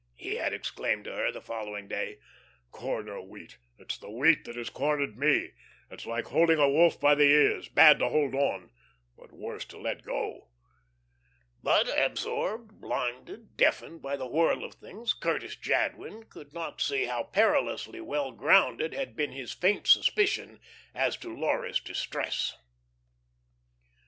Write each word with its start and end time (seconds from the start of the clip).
he 0.15 0.37
had 0.37 0.51
exclaimed 0.51 1.03
to 1.05 1.11
her, 1.13 1.31
the 1.31 1.39
following 1.39 1.87
day. 1.87 2.17
"Corner 2.71 3.21
wheat! 3.21 3.59
It's 3.77 3.99
the 3.99 4.09
wheat 4.09 4.45
that 4.45 4.55
has 4.55 4.71
cornered 4.71 5.15
me. 5.15 5.51
It's 5.91 6.07
like 6.07 6.25
holding 6.25 6.57
a 6.57 6.67
wolf 6.67 6.99
by 6.99 7.13
the 7.13 7.25
ears, 7.27 7.69
bad 7.69 7.99
to 7.99 8.09
hold 8.09 8.33
on, 8.33 8.71
but 9.15 9.31
worse 9.31 9.63
to 9.65 9.77
let 9.77 10.01
go." 10.01 10.49
But 11.61 11.87
absorbed, 11.95 12.81
blinded, 12.81 13.55
deafened 13.57 14.01
by 14.01 14.15
the 14.15 14.25
whirl 14.25 14.63
of 14.63 14.73
things, 14.73 15.13
Curtis 15.13 15.55
Jadwin 15.55 16.23
could 16.23 16.51
not 16.51 16.81
see 16.81 17.05
how 17.05 17.21
perilously 17.25 18.01
well 18.01 18.31
grounded 18.31 18.95
had 18.95 19.15
been 19.15 19.33
his 19.33 19.51
faint 19.53 19.85
suspicion 19.85 20.59
as 20.95 21.15
to 21.17 21.29
Laura's 21.31 21.79
distress. 21.79 22.57